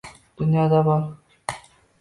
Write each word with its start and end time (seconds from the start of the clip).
Dunyoda 0.37 0.85
bor! 0.85 1.05